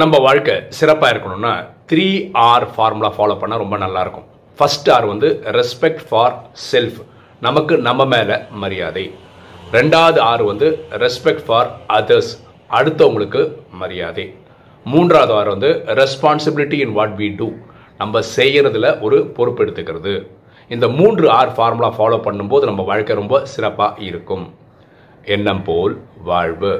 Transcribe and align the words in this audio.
நம்ம 0.00 0.18
வாழ்க்கை 0.24 0.54
சிறப்பாக 0.76 1.10
இருக்கணும்னா 1.14 1.50
த்ரீ 1.90 2.06
ஆர் 2.44 2.64
ஃபார்முலா 2.74 3.10
ஃபாலோ 3.16 3.34
பண்ணால் 3.40 3.60
ரொம்ப 3.62 3.76
நல்லாயிருக்கும். 3.82 4.24
ஃபஸ்ட் 4.58 4.88
ஆர் 4.94 5.04
வந்து 5.10 5.28
ரெஸ்பெக்ட் 5.56 6.02
ஃபார் 6.08 6.34
செல்ஃப் 6.70 6.98
நமக்கு 7.46 7.74
நம்ம 7.88 8.04
மேலே 8.14 8.36
மரியாதை. 8.62 9.04
ரெண்டாவது 9.76 10.20
ஆர் 10.30 10.42
வந்து 10.48 10.68
ரெஸ்பெக்ட் 11.02 11.44
ஃபார் 11.46 11.68
அதர்ஸ் 11.98 12.32
அடுத்தவங்களுக்கு 12.78 13.42
மரியாதை. 13.82 14.24
மூன்றாவது 14.84 15.34
ஆர் 15.38 15.50
வந்து 15.54 15.70
responsibility 16.00 16.80
in 16.86 16.96
what 16.98 17.14
we 17.20 17.28
do 17.40 17.48
நம்ம 18.02 18.22
செய்கிறதுல 18.36 18.90
ஒரு 19.08 19.20
பொறுப்பு 19.36 19.64
எடுத்துக்கிறது. 19.64 20.14
இந்த 20.76 20.88
மூன்று 20.98 21.26
ஆர் 21.38 21.54
ஃபார்முலா 21.58 21.92
ஃபாலோ 21.98 22.20
பண்ணும்போது 22.26 22.64
நம்ம 22.70 22.88
வாழ்க்கை 22.90 23.16
ரொம்ப 23.22 23.44
சிறப்பாக 23.54 24.02
இருக்கும். 24.10 24.44
எண்ணம் 25.36 25.64
போல் 25.70 25.94
வாழ்வு. 26.30 26.74